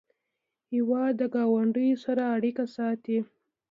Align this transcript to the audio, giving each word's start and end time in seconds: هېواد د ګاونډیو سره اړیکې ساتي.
هېواد 0.73 1.13
د 1.19 1.21
ګاونډیو 1.35 2.01
سره 2.05 2.23
اړیکې 2.35 2.65
ساتي. 2.75 3.17